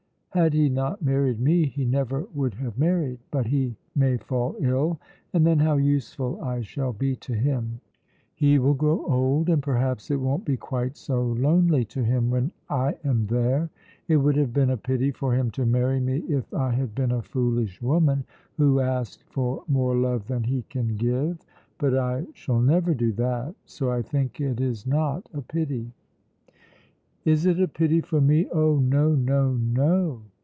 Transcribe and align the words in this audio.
Had 0.33 0.53
he 0.53 0.69
not 0.69 1.01
married 1.01 1.41
me 1.41 1.65
he 1.65 1.83
never 1.83 2.25
would 2.33 2.53
have 2.53 2.77
married; 2.79 3.19
but 3.31 3.47
he 3.47 3.75
may 3.97 4.15
fall 4.15 4.55
ill, 4.61 4.97
and 5.33 5.45
then 5.45 5.59
how 5.59 5.75
useful 5.75 6.39
I 6.41 6.61
shall 6.61 6.93
be 6.93 7.17
to 7.17 7.33
him! 7.33 7.81
He 8.33 8.57
will 8.57 8.73
grow 8.73 9.05
old, 9.07 9.49
and 9.49 9.61
perhaps 9.61 10.09
it 10.09 10.21
won't 10.21 10.45
be 10.45 10.55
quite 10.55 10.95
so 10.95 11.21
lonely 11.21 11.83
to 11.83 12.01
him 12.01 12.29
when 12.29 12.53
I 12.69 12.95
am 13.03 13.27
there. 13.27 13.69
It 14.07 14.15
would 14.15 14.37
have 14.37 14.53
been 14.53 14.69
a 14.69 14.77
pity 14.77 15.11
for 15.11 15.35
him 15.35 15.51
to 15.51 15.65
marry 15.65 15.99
me 15.99 16.19
if 16.29 16.53
I 16.53 16.71
had 16.71 16.95
been 16.95 17.11
a 17.11 17.21
foolish 17.21 17.81
woman 17.81 18.23
who 18.55 18.79
asked 18.79 19.23
for 19.33 19.65
more 19.67 19.97
love 19.97 20.27
than 20.27 20.45
he 20.45 20.61
can 20.69 20.95
give; 20.95 21.39
but 21.77 21.93
I 21.93 22.25
shall 22.33 22.61
never 22.61 22.93
do 22.93 23.11
that, 23.13 23.53
so 23.65 23.91
I 23.91 24.01
think 24.01 24.39
it 24.39 24.61
is 24.61 24.87
not 24.87 25.27
a 25.33 25.41
pity. 25.41 25.91
"Is 27.23 27.45
it 27.45 27.59
a 27.59 27.67
pity 27.67 28.01
for 28.01 28.19
me? 28.19 28.47
Oh, 28.51 28.79
no, 28.79 29.13
no, 29.13 29.53
no! 29.53 30.23